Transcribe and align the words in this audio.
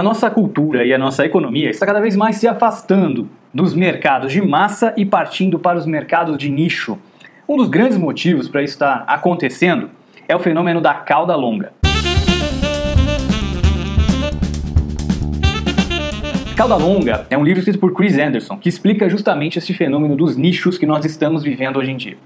A 0.00 0.02
nossa 0.02 0.30
cultura 0.30 0.82
e 0.82 0.94
a 0.94 0.98
nossa 0.98 1.26
economia 1.26 1.68
está 1.68 1.84
cada 1.84 2.00
vez 2.00 2.16
mais 2.16 2.36
se 2.36 2.48
afastando 2.48 3.28
dos 3.52 3.74
mercados 3.74 4.32
de 4.32 4.40
massa 4.40 4.94
e 4.96 5.04
partindo 5.04 5.58
para 5.58 5.76
os 5.76 5.84
mercados 5.84 6.38
de 6.38 6.48
nicho. 6.48 6.98
Um 7.46 7.58
dos 7.58 7.68
grandes 7.68 7.98
motivos 7.98 8.48
para 8.48 8.62
isso 8.62 8.72
estar 8.72 9.04
acontecendo 9.06 9.90
é 10.26 10.34
o 10.34 10.38
fenômeno 10.38 10.80
da 10.80 10.94
cauda 10.94 11.36
longa. 11.36 11.74
Cauda 16.56 16.76
Longa 16.76 17.26
é 17.28 17.36
um 17.36 17.44
livro 17.44 17.58
escrito 17.58 17.78
por 17.78 17.92
Chris 17.92 18.18
Anderson 18.18 18.56
que 18.56 18.70
explica 18.70 19.06
justamente 19.06 19.58
esse 19.58 19.74
fenômeno 19.74 20.16
dos 20.16 20.34
nichos 20.34 20.78
que 20.78 20.86
nós 20.86 21.04
estamos 21.04 21.42
vivendo 21.42 21.78
hoje 21.78 21.90
em 21.90 21.96
dia. 21.98 22.16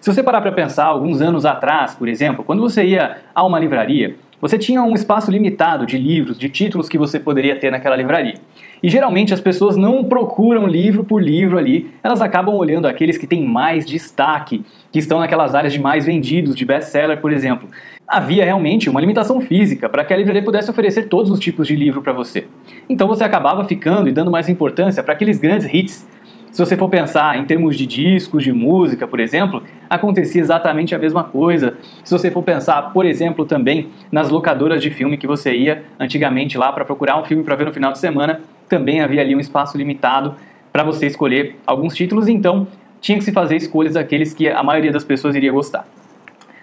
Se 0.00 0.12
você 0.12 0.20
parar 0.20 0.40
para 0.40 0.50
pensar, 0.50 0.86
alguns 0.86 1.20
anos 1.20 1.46
atrás, 1.46 1.94
por 1.94 2.08
exemplo, 2.08 2.42
quando 2.42 2.60
você 2.60 2.84
ia 2.84 3.18
a 3.32 3.44
uma 3.44 3.60
livraria, 3.60 4.16
você 4.40 4.56
tinha 4.56 4.82
um 4.82 4.94
espaço 4.94 5.30
limitado 5.30 5.84
de 5.84 5.98
livros, 5.98 6.38
de 6.38 6.48
títulos 6.48 6.88
que 6.88 6.96
você 6.96 7.20
poderia 7.20 7.56
ter 7.56 7.70
naquela 7.70 7.94
livraria. 7.94 8.34
E 8.82 8.88
geralmente 8.88 9.34
as 9.34 9.40
pessoas 9.40 9.76
não 9.76 10.02
procuram 10.04 10.66
livro 10.66 11.04
por 11.04 11.22
livro 11.22 11.58
ali, 11.58 11.90
elas 12.02 12.22
acabam 12.22 12.54
olhando 12.54 12.86
aqueles 12.86 13.18
que 13.18 13.26
têm 13.26 13.44
mais 13.44 13.84
destaque, 13.84 14.64
que 14.90 14.98
estão 14.98 15.18
naquelas 15.18 15.54
áreas 15.54 15.72
de 15.72 15.78
mais 15.78 16.06
vendidos, 16.06 16.56
de 16.56 16.64
best-seller, 16.64 17.20
por 17.20 17.32
exemplo. 17.32 17.68
Havia 18.08 18.44
realmente 18.44 18.88
uma 18.88 19.00
limitação 19.00 19.40
física 19.40 19.88
para 19.88 20.04
que 20.04 20.14
a 20.14 20.16
livraria 20.16 20.42
pudesse 20.42 20.70
oferecer 20.70 21.08
todos 21.08 21.30
os 21.30 21.38
tipos 21.38 21.66
de 21.66 21.76
livro 21.76 22.00
para 22.00 22.12
você. 22.12 22.46
Então 22.88 23.06
você 23.06 23.22
acabava 23.22 23.64
ficando 23.64 24.08
e 24.08 24.12
dando 24.12 24.30
mais 24.30 24.48
importância 24.48 25.02
para 25.02 25.12
aqueles 25.12 25.38
grandes 25.38 25.72
hits 25.72 26.08
se 26.52 26.64
você 26.64 26.76
for 26.76 26.88
pensar 26.88 27.38
em 27.38 27.44
termos 27.44 27.76
de 27.76 27.86
discos, 27.86 28.42
de 28.42 28.52
música, 28.52 29.06
por 29.06 29.20
exemplo, 29.20 29.62
acontecia 29.88 30.40
exatamente 30.40 30.94
a 30.94 30.98
mesma 30.98 31.22
coisa. 31.22 31.74
Se 32.02 32.10
você 32.10 32.30
for 32.30 32.42
pensar, 32.42 32.92
por 32.92 33.06
exemplo, 33.06 33.44
também 33.44 33.88
nas 34.10 34.30
locadoras 34.30 34.82
de 34.82 34.90
filme 34.90 35.16
que 35.16 35.26
você 35.26 35.54
ia 35.54 35.84
antigamente 35.98 36.58
lá 36.58 36.72
para 36.72 36.84
procurar 36.84 37.20
um 37.20 37.24
filme 37.24 37.44
para 37.44 37.54
ver 37.54 37.66
no 37.66 37.72
final 37.72 37.92
de 37.92 37.98
semana, 37.98 38.40
também 38.68 39.00
havia 39.00 39.20
ali 39.20 39.34
um 39.34 39.40
espaço 39.40 39.78
limitado 39.78 40.34
para 40.72 40.82
você 40.82 41.06
escolher 41.06 41.56
alguns 41.66 41.94
títulos, 41.94 42.28
então 42.28 42.66
tinha 43.00 43.16
que 43.16 43.24
se 43.24 43.32
fazer 43.32 43.56
escolhas 43.56 43.94
daqueles 43.94 44.34
que 44.34 44.48
a 44.48 44.62
maioria 44.62 44.92
das 44.92 45.04
pessoas 45.04 45.34
iria 45.34 45.52
gostar. 45.52 45.86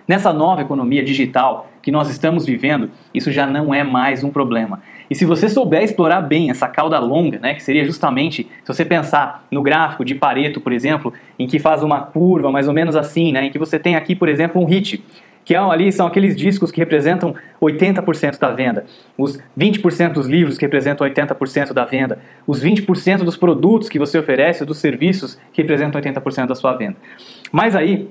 Nessa 0.07 0.31
nova 0.31 0.61
economia 0.61 1.03
digital 1.03 1.69
que 1.87 1.91
nós 1.91 2.09
estamos 2.09 2.45
vivendo, 2.45 2.89
isso 3.13 3.31
já 3.31 3.47
não 3.47 3.73
é 3.73 3.81
mais 3.81 4.21
um 4.21 4.29
problema. 4.29 4.81
E 5.09 5.15
se 5.15 5.23
você 5.23 5.47
souber 5.47 5.81
explorar 5.81 6.19
bem 6.19 6.49
essa 6.49 6.67
cauda 6.67 6.99
longa, 6.99 7.39
né, 7.39 7.53
que 7.53 7.63
seria 7.63 7.85
justamente, 7.85 8.43
se 8.43 8.67
você 8.67 8.83
pensar 8.83 9.47
no 9.49 9.61
gráfico 9.61 10.03
de 10.03 10.13
Pareto, 10.13 10.59
por 10.59 10.73
exemplo, 10.73 11.13
em 11.39 11.47
que 11.47 11.59
faz 11.59 11.83
uma 11.83 12.01
curva 12.01 12.51
mais 12.51 12.67
ou 12.67 12.73
menos 12.73 12.97
assim, 12.97 13.31
né, 13.31 13.45
em 13.45 13.49
que 13.49 13.57
você 13.57 13.79
tem 13.79 13.95
aqui, 13.95 14.17
por 14.17 14.27
exemplo, 14.27 14.61
um 14.61 14.65
hit, 14.65 15.01
que 15.45 15.55
é 15.55 15.57
ali 15.59 15.89
são 15.93 16.05
aqueles 16.05 16.35
discos 16.35 16.73
que 16.73 16.81
representam 16.81 17.33
80% 17.61 18.37
da 18.37 18.51
venda, 18.51 18.83
os 19.17 19.39
20% 19.57 20.11
dos 20.11 20.27
livros 20.27 20.57
que 20.57 20.65
representam 20.65 21.07
80% 21.07 21.71
da 21.71 21.85
venda, 21.85 22.19
os 22.45 22.61
20% 22.61 23.23
dos 23.23 23.37
produtos 23.37 23.87
que 23.87 23.97
você 23.97 24.19
oferece, 24.19 24.65
dos 24.65 24.79
serviços 24.79 25.39
que 25.53 25.61
representam 25.61 26.01
80% 26.01 26.47
da 26.47 26.55
sua 26.55 26.73
venda. 26.73 26.97
Mas 27.49 27.77
aí, 27.77 28.09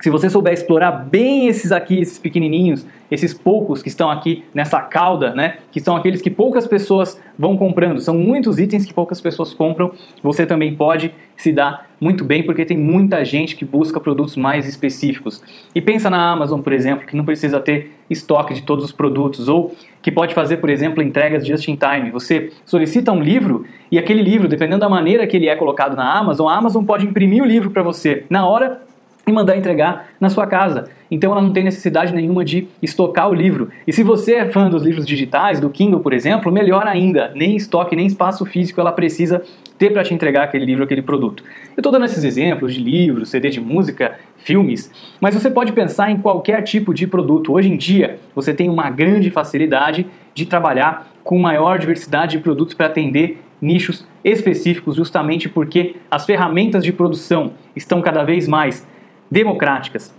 se 0.00 0.10
você 0.10 0.28
souber 0.28 0.52
explorar 0.52 0.90
bem 0.90 1.46
esses 1.46 1.72
aqui, 1.72 1.98
esses 1.98 2.18
pequenininhos, 2.18 2.86
esses 3.10 3.32
poucos 3.32 3.82
que 3.82 3.88
estão 3.88 4.10
aqui 4.10 4.44
nessa 4.52 4.80
cauda, 4.80 5.32
né, 5.32 5.58
que 5.70 5.80
são 5.80 5.96
aqueles 5.96 6.20
que 6.20 6.30
poucas 6.30 6.66
pessoas 6.66 7.20
vão 7.38 7.56
comprando, 7.56 8.00
são 8.00 8.14
muitos 8.14 8.58
itens 8.58 8.84
que 8.84 8.92
poucas 8.92 9.20
pessoas 9.20 9.54
compram, 9.54 9.92
você 10.22 10.44
também 10.44 10.74
pode 10.74 11.14
se 11.36 11.52
dar 11.52 11.88
muito 12.00 12.24
bem 12.24 12.42
porque 12.42 12.64
tem 12.64 12.76
muita 12.76 13.24
gente 13.24 13.56
que 13.56 13.64
busca 13.64 13.98
produtos 13.98 14.36
mais 14.36 14.68
específicos. 14.68 15.42
E 15.74 15.80
pensa 15.80 16.10
na 16.10 16.32
Amazon, 16.32 16.60
por 16.60 16.72
exemplo, 16.72 17.06
que 17.06 17.16
não 17.16 17.24
precisa 17.24 17.58
ter 17.60 17.92
estoque 18.10 18.52
de 18.52 18.62
todos 18.62 18.84
os 18.84 18.92
produtos 18.92 19.48
ou 19.48 19.74
que 20.02 20.12
pode 20.12 20.34
fazer, 20.34 20.58
por 20.58 20.68
exemplo, 20.68 21.02
entregas 21.02 21.46
just 21.46 21.66
in 21.68 21.76
time. 21.76 22.10
Você 22.10 22.52
solicita 22.66 23.10
um 23.10 23.22
livro 23.22 23.64
e 23.90 23.98
aquele 23.98 24.22
livro, 24.22 24.48
dependendo 24.48 24.80
da 24.80 24.88
maneira 24.88 25.26
que 25.26 25.36
ele 25.36 25.48
é 25.48 25.56
colocado 25.56 25.96
na 25.96 26.18
Amazon, 26.18 26.48
a 26.48 26.56
Amazon 26.56 26.84
pode 26.84 27.06
imprimir 27.06 27.42
o 27.42 27.46
livro 27.46 27.70
para 27.70 27.82
você 27.82 28.24
na 28.28 28.46
hora 28.46 28.82
e 29.26 29.32
mandar 29.32 29.56
entregar 29.56 30.08
na 30.20 30.28
sua 30.28 30.46
casa. 30.46 30.88
Então 31.10 31.32
ela 31.32 31.40
não 31.40 31.52
tem 31.52 31.64
necessidade 31.64 32.14
nenhuma 32.14 32.44
de 32.44 32.68
estocar 32.82 33.30
o 33.30 33.34
livro. 33.34 33.70
E 33.86 33.92
se 33.92 34.02
você 34.02 34.34
é 34.34 34.50
fã 34.50 34.68
dos 34.68 34.82
livros 34.82 35.06
digitais, 35.06 35.60
do 35.60 35.70
Kindle, 35.70 36.00
por 36.00 36.12
exemplo, 36.12 36.50
melhor 36.50 36.86
ainda, 36.86 37.30
nem 37.34 37.56
estoque, 37.56 37.96
nem 37.96 38.06
espaço 38.06 38.44
físico 38.44 38.80
ela 38.80 38.92
precisa 38.92 39.42
ter 39.78 39.92
para 39.92 40.04
te 40.04 40.14
entregar 40.14 40.44
aquele 40.44 40.64
livro, 40.64 40.84
aquele 40.84 41.02
produto. 41.02 41.42
Eu 41.76 41.80
estou 41.80 41.90
dando 41.90 42.04
esses 42.04 42.22
exemplos 42.22 42.74
de 42.74 42.80
livros, 42.80 43.28
CD 43.28 43.50
de 43.50 43.60
música, 43.60 44.18
filmes, 44.38 44.90
mas 45.20 45.34
você 45.34 45.50
pode 45.50 45.72
pensar 45.72 46.10
em 46.10 46.18
qualquer 46.18 46.62
tipo 46.62 46.92
de 46.92 47.06
produto. 47.06 47.52
Hoje 47.52 47.70
em 47.70 47.76
dia, 47.76 48.18
você 48.34 48.52
tem 48.52 48.68
uma 48.68 48.90
grande 48.90 49.30
facilidade 49.30 50.06
de 50.34 50.46
trabalhar 50.46 51.08
com 51.22 51.38
maior 51.38 51.78
diversidade 51.78 52.36
de 52.36 52.42
produtos 52.42 52.74
para 52.74 52.86
atender 52.86 53.40
nichos 53.60 54.06
específicos, 54.22 54.96
justamente 54.96 55.48
porque 55.48 55.96
as 56.10 56.26
ferramentas 56.26 56.84
de 56.84 56.92
produção 56.92 57.52
estão 57.74 58.02
cada 58.02 58.22
vez 58.22 58.46
mais 58.46 58.86
democráticas. 59.30 60.14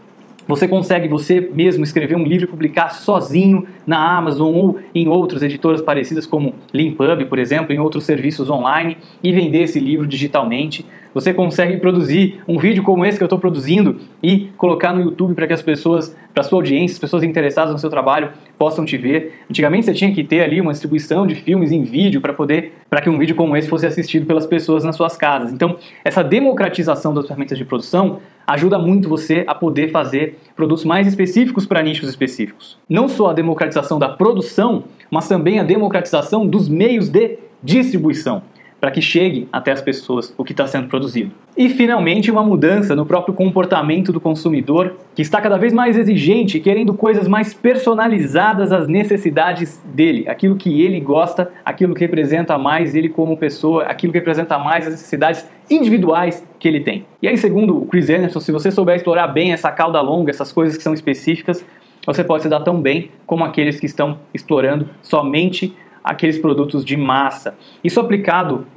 Você 0.48 0.68
consegue 0.68 1.08
você 1.08 1.40
mesmo 1.40 1.84
escrever 1.84 2.16
um 2.16 2.24
livro 2.24 2.46
e 2.46 2.48
publicar 2.48 2.90
sozinho 2.90 3.66
na 3.86 4.18
Amazon 4.18 4.54
ou 4.54 4.80
em 4.94 5.08
outras 5.08 5.42
editoras 5.42 5.82
parecidas 5.82 6.28
como 6.28 6.54
Limpub, 6.72 7.26
por 7.26 7.40
exemplo, 7.40 7.74
em 7.74 7.80
outros 7.80 8.04
serviços 8.04 8.50
online 8.50 8.98
e 9.24 9.32
vender 9.32 9.64
esse 9.64 9.80
livro 9.80 10.06
digitalmente. 10.06 10.86
Você 11.16 11.34
consegue 11.34 11.78
produzir 11.78 12.42
um 12.48 12.60
vídeo 12.60 12.84
como 12.84 13.06
esse 13.06 13.18
que 13.18 13.24
eu 13.24 13.28
estou 13.28 13.40
produzindo 13.40 14.02
e 14.22 14.50
colocar 14.58 14.94
no 14.94 15.02
YouTube 15.02 15.34
para 15.34 15.48
que 15.48 15.54
as 15.54 15.62
pessoas, 15.62 16.16
para 16.34 16.44
sua 16.44 16.60
audiência, 16.60 16.96
as 16.96 17.00
pessoas 17.00 17.24
interessadas 17.24 17.72
no 17.72 17.80
seu 17.80 17.90
trabalho 17.90 18.32
possam 18.58 18.86
te 18.86 18.98
ver. 18.98 19.46
Antigamente 19.50 19.86
você 19.86 19.94
tinha 19.94 20.14
que 20.14 20.24
ter 20.24 20.42
ali 20.42 20.60
uma 20.60 20.74
distribuição 20.74 21.26
de 21.26 21.34
filmes 21.34 21.72
em 21.72 21.84
vídeo 21.84 22.20
para 22.20 22.34
poder, 22.34 22.74
para 22.90 23.02
que 23.02 23.10
um 23.10 23.18
vídeo 23.18 23.34
como 23.34 23.56
esse 23.56 23.68
fosse 23.68 23.88
assistido 23.88 24.26
pelas 24.26 24.46
pessoas 24.46 24.84
nas 24.84 24.96
suas 24.96 25.16
casas. 25.16 25.54
Então, 25.54 25.78
essa 26.04 26.22
democratização 26.22 27.14
das 27.14 27.26
ferramentas 27.26 27.58
de 27.58 27.64
produção 27.64 28.20
ajuda 28.46 28.78
muito 28.78 29.10
você 29.10 29.44
a 29.48 29.56
poder 29.56 29.92
fazer 29.92 30.40
produtos 30.56 30.86
mais 30.86 31.08
específicos 31.08 31.66
para 31.66 31.82
nichos 31.82 32.10
específicos. 32.10 32.78
Não 32.90 33.08
só 33.08 33.30
a 33.30 33.34
democratização 33.34 33.98
da 34.00 34.10
produção, 34.10 34.86
mas 35.10 35.28
também 35.28 35.60
a 35.60 35.64
democratização 35.64 36.46
dos 36.46 36.70
meios 36.70 37.10
de 37.10 37.40
distribuição 37.64 38.44
para 38.86 38.92
que 38.92 39.02
chegue 39.02 39.50
até 39.52 39.72
as 39.72 39.82
pessoas 39.82 40.32
o 40.38 40.44
que 40.44 40.54
está 40.54 40.68
sendo 40.68 40.88
produzido. 40.88 41.32
E 41.58 41.70
finalmente 41.70 42.30
uma 42.30 42.44
mudança 42.44 42.96
no 42.96 43.04
próprio 43.04 43.34
comportamento 43.34 44.14
do 44.14 44.22
consumidor, 44.22 44.96
que 45.16 45.24
está 45.24 45.42
cada 45.42 45.58
vez 45.58 45.74
mais 45.74 45.98
exigente, 45.98 46.60
querendo 46.60 46.94
coisas 46.94 47.28
mais 47.28 47.52
personalizadas 47.52 48.72
às 48.72 48.88
necessidades 48.88 49.82
dele, 49.84 50.30
aquilo 50.30 50.56
que 50.56 50.84
ele 50.84 51.00
gosta, 51.00 51.50
aquilo 51.66 51.96
que 51.96 52.02
representa 52.02 52.60
mais 52.60 52.94
ele 52.94 53.10
como 53.10 53.36
pessoa, 53.36 53.86
aquilo 53.86 54.14
que 54.14 54.20
representa 54.20 54.60
mais 54.60 54.86
as 54.86 54.92
necessidades 54.92 55.50
individuais 55.68 56.48
que 56.60 56.68
ele 56.68 56.82
tem. 56.82 57.08
E 57.24 57.28
aí, 57.28 57.40
segundo 57.40 57.76
o 57.82 57.88
Chris 57.88 58.08
Anderson, 58.12 58.40
se 58.40 58.52
você 58.52 58.70
souber 58.70 58.98
explorar 58.98 59.30
bem 59.30 59.52
essa 59.52 59.72
cauda 59.72 60.00
longa, 60.00 60.30
essas 60.30 60.52
coisas 60.52 60.78
que 60.78 60.84
são 60.84 60.94
específicas, 60.94 61.66
você 62.06 62.24
pode 62.24 62.44
se 62.44 62.50
dar 62.50 62.60
tão 62.60 62.80
bem 62.80 63.10
como 63.26 63.44
aqueles 63.44 63.80
que 63.80 63.88
estão 63.88 64.20
explorando 64.32 64.88
somente 65.02 65.76
aqueles 66.06 66.38
produtos 66.38 66.86
de 66.86 66.96
massa. 66.96 67.58
Isso 67.84 68.00
aplicado 68.00 68.68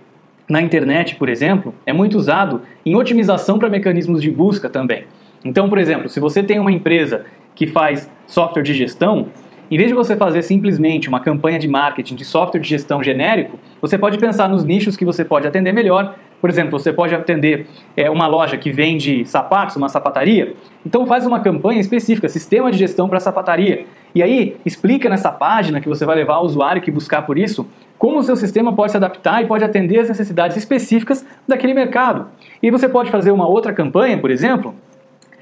na 0.48 0.62
internet, 0.62 1.16
por 1.16 1.28
exemplo, 1.28 1.74
é 1.84 1.92
muito 1.92 2.16
usado 2.16 2.62
em 2.84 2.96
otimização 2.96 3.58
para 3.58 3.68
mecanismos 3.68 4.22
de 4.22 4.30
busca 4.30 4.68
também. 4.68 5.04
Então, 5.44 5.68
por 5.68 5.78
exemplo, 5.78 6.08
se 6.08 6.18
você 6.18 6.42
tem 6.42 6.58
uma 6.58 6.72
empresa 6.72 7.26
que 7.54 7.66
faz 7.66 8.10
software 8.26 8.62
de 8.62 8.72
gestão, 8.72 9.28
em 9.70 9.76
vez 9.76 9.88
de 9.88 9.94
você 9.94 10.16
fazer 10.16 10.42
simplesmente 10.42 11.08
uma 11.08 11.20
campanha 11.20 11.58
de 11.58 11.68
marketing 11.68 12.14
de 12.14 12.24
software 12.24 12.60
de 12.60 12.68
gestão 12.68 13.02
genérico, 13.02 13.58
você 13.80 13.98
pode 13.98 14.16
pensar 14.16 14.48
nos 14.48 14.64
nichos 14.64 14.96
que 14.96 15.04
você 15.04 15.24
pode 15.24 15.46
atender 15.46 15.72
melhor. 15.72 16.16
Por 16.40 16.48
exemplo, 16.48 16.78
você 16.78 16.92
pode 16.92 17.14
atender 17.14 17.66
é, 17.96 18.08
uma 18.08 18.26
loja 18.26 18.56
que 18.56 18.70
vende 18.70 19.24
sapatos, 19.24 19.76
uma 19.76 19.88
sapataria. 19.88 20.54
Então 20.86 21.06
faz 21.06 21.26
uma 21.26 21.40
campanha 21.40 21.80
específica, 21.80 22.28
sistema 22.28 22.70
de 22.70 22.78
gestão 22.78 23.08
para 23.08 23.18
sapataria. 23.18 23.86
E 24.14 24.22
aí 24.22 24.56
explica 24.64 25.08
nessa 25.08 25.30
página 25.30 25.80
que 25.80 25.88
você 25.88 26.06
vai 26.06 26.16
levar 26.16 26.38
o 26.38 26.44
usuário 26.44 26.80
que 26.80 26.90
buscar 26.90 27.22
por 27.22 27.36
isso 27.36 27.66
como 27.98 28.20
o 28.20 28.22
seu 28.22 28.36
sistema 28.36 28.72
pode 28.72 28.92
se 28.92 28.96
adaptar 28.96 29.42
e 29.42 29.46
pode 29.46 29.64
atender 29.64 29.98
as 29.98 30.08
necessidades 30.08 30.56
específicas 30.56 31.26
daquele 31.46 31.74
mercado. 31.74 32.28
E 32.62 32.70
você 32.70 32.88
pode 32.88 33.10
fazer 33.10 33.32
uma 33.32 33.48
outra 33.48 33.72
campanha, 33.72 34.16
por 34.16 34.30
exemplo, 34.30 34.74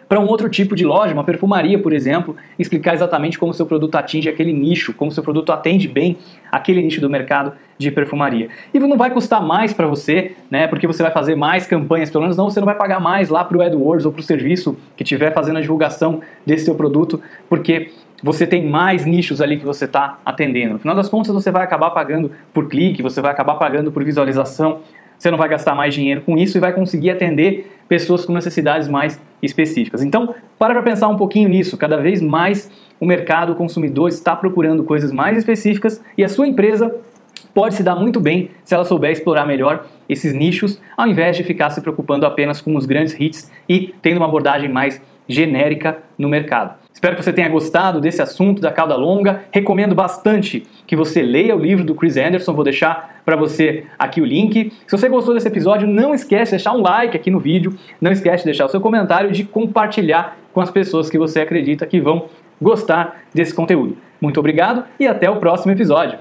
para 0.09 0.21
um 0.21 0.27
outro 0.27 0.49
tipo 0.49 0.77
de 0.77 0.85
loja, 0.85 1.13
uma 1.13 1.25
perfumaria, 1.25 1.79
por 1.79 1.93
exemplo, 1.93 2.37
explicar 2.59 2.95
exatamente 2.95 3.39
como 3.39 3.53
seu 3.53 3.67
produto 3.67 3.97
atinge 3.97 4.29
aquele 4.29 4.53
nicho, 4.53 4.95
como 4.95 5.11
seu 5.11 5.23
produto 5.23 5.53
atende 5.53 5.89
bem 5.89 6.17
aquele 6.51 6.83
nicho 6.83 7.01
do 7.01 7.11
mercado 7.11 7.53
de 7.77 7.91
perfumaria. 7.91 8.49
E 8.73 8.79
não 8.79 8.97
vai 8.97 9.11
custar 9.11 9.43
mais 9.43 9.73
para 9.75 9.87
você, 9.87 10.33
né, 10.51 10.67
porque 10.67 10.87
você 10.87 11.03
vai 11.03 11.13
fazer 11.13 11.35
mais 11.35 11.67
campanhas, 11.67 12.09
pelo 12.09 12.23
menos 12.23 12.37
não, 12.37 12.49
você 12.49 12.61
não 12.61 12.67
vai 12.67 12.77
pagar 12.77 13.01
mais 13.01 13.29
lá 13.29 13.45
para 13.45 13.59
o 13.59 13.63
AdWords 13.63 14.07
ou 14.07 14.13
para 14.13 14.21
o 14.21 14.23
serviço 14.23 14.77
que 14.97 15.03
estiver 15.03 15.33
fazendo 15.33 15.59
a 15.59 15.61
divulgação 15.61 16.21
desse 16.45 16.65
seu 16.67 16.75
produto, 16.75 17.21
porque 17.49 17.91
você 18.23 18.47
tem 18.47 18.67
mais 18.67 19.05
nichos 19.05 19.41
ali 19.41 19.59
que 19.59 19.67
você 19.67 19.85
está 19.85 20.19
atendendo. 20.25 20.75
No 20.75 20.79
final 20.79 20.97
das 20.97 21.09
contas, 21.09 21.35
você 21.35 21.51
vai 21.51 21.63
acabar 21.63 21.91
pagando 21.91 22.31
por 22.53 22.69
clique, 22.69 23.03
você 23.03 23.21
vai 23.21 23.31
acabar 23.31 23.57
pagando 23.57 23.93
por 23.93 24.03
visualização, 24.03 24.81
você 25.19 25.31
não 25.31 25.39
vai 25.39 25.49
gastar 25.49 25.75
mais 25.75 25.95
dinheiro 25.95 26.21
com 26.23 26.37
isso 26.37 26.57
e 26.57 26.61
vai 26.61 26.73
conseguir 26.73 27.11
atender 27.11 27.73
pessoas 27.89 28.25
com 28.25 28.33
necessidades 28.33 28.89
mais 28.89 29.21
específicas. 29.43 30.03
Então, 30.03 30.35
para 30.59 30.75
para 30.75 30.83
pensar 30.83 31.09
um 31.09 31.17
pouquinho 31.17 31.49
nisso. 31.49 31.77
Cada 31.77 31.97
vez 31.97 32.21
mais 32.21 32.71
o 32.99 33.07
mercado, 33.07 33.53
o 33.53 33.57
consumidor 33.57 34.09
está 34.09 34.35
procurando 34.35 34.85
coisas 34.85 35.13
mais 35.13 35.39
específicas 35.39 36.03
e 36.17 36.25
a 36.25 36.29
sua 36.29 36.47
empresa 36.47 36.95
pode 37.55 37.75
se 37.75 37.83
dar 37.83 37.95
muito 37.97 38.21
bem 38.21 38.51
se 38.65 38.75
ela 38.75 38.85
souber 38.85 39.11
explorar 39.11 39.47
melhor 39.47 39.87
esses 40.09 40.33
nichos, 40.33 40.81
ao 40.97 41.07
invés 41.07 41.37
de 41.37 41.43
ficar 41.43 41.71
se 41.71 41.81
preocupando 41.81 42.27
apenas 42.27 42.61
com 42.61 42.77
os 42.77 42.87
grandes 42.87 43.19
hits 43.19 43.51
e 43.69 43.95
tendo 44.03 44.19
uma 44.19 44.27
abordagem 44.27 44.71
mais 44.71 45.01
genérica 45.29 45.99
no 46.19 46.29
mercado. 46.29 46.86
Espero 46.97 47.15
que 47.15 47.23
você 47.23 47.31
tenha 47.31 47.51
gostado 47.51 48.01
desse 48.01 48.23
assunto 48.23 48.63
da 48.63 48.73
cauda 48.73 48.97
longa. 48.97 49.45
Recomendo 49.53 49.95
bastante 49.95 50.67
que 50.87 50.97
você 50.97 51.21
leia 51.21 51.55
o 51.55 51.59
livro 51.59 51.85
do 51.85 51.95
Chris 51.95 52.17
Anderson. 52.17 52.55
Vou 52.55 52.65
deixar 52.65 53.21
para 53.23 53.37
você 53.37 53.85
aqui 53.99 54.19
o 54.19 54.25
link. 54.25 54.73
Se 54.87 54.97
você 54.97 55.07
gostou 55.07 55.35
desse 55.35 55.47
episódio, 55.47 55.87
não 55.87 56.15
esquece 56.15 56.53
de 56.53 56.57
deixar 56.57 56.73
um 56.73 56.81
like 56.81 57.15
aqui 57.15 57.31
no 57.31 57.39
vídeo. 57.39 57.75
Não 58.01 58.11
esquece 58.11 58.39
de 58.39 58.45
deixar 58.47 58.65
o 58.65 58.71
seu 58.71 58.81
comentário 58.81 59.29
e 59.29 59.33
de 59.35 59.45
compartilhar 59.45 60.39
com 60.55 60.61
as 60.63 60.71
pessoas 60.71 61.11
que 61.11 61.19
você 61.19 61.41
acredita 61.41 61.87
que 61.87 62.01
vão 62.01 62.31
gostar 62.59 63.25
desse 63.35 63.53
conteúdo. 63.53 63.99
Muito 64.19 64.41
obrigado 64.41 64.83
e 64.99 65.07
até 65.07 65.29
o 65.29 65.37
próximo 65.37 65.73
episódio. 65.73 66.19